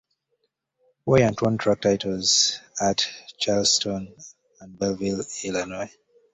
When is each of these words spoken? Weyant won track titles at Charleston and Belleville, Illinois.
Weyant 1.05 1.43
won 1.43 1.59
track 1.59 1.81
titles 1.81 2.57
at 2.79 3.07
Charleston 3.37 4.15
and 4.59 4.79
Belleville, 4.79 5.23
Illinois. 5.43 5.91